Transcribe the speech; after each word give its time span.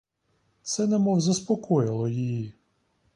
Це 0.61 0.87
немов 0.87 1.21
заспокоїло 1.21 2.07
її. 2.07 2.53